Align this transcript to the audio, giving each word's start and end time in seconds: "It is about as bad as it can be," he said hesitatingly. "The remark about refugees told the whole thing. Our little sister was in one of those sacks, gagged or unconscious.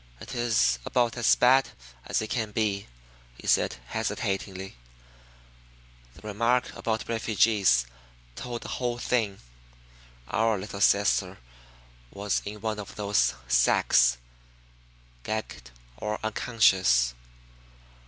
"It 0.19 0.33
is 0.33 0.79
about 0.83 1.15
as 1.15 1.35
bad 1.35 1.69
as 2.07 2.23
it 2.23 2.31
can 2.31 2.51
be," 2.51 2.87
he 3.37 3.45
said 3.45 3.75
hesitatingly. 3.89 4.75
"The 6.15 6.27
remark 6.27 6.75
about 6.75 7.07
refugees 7.07 7.85
told 8.35 8.63
the 8.63 8.67
whole 8.67 8.97
thing. 8.97 9.39
Our 10.27 10.57
little 10.57 10.81
sister 10.81 11.37
was 12.09 12.41
in 12.45 12.61
one 12.61 12.79
of 12.79 12.95
those 12.95 13.35
sacks, 13.47 14.17
gagged 15.21 15.69
or 15.97 16.17
unconscious. 16.23 17.13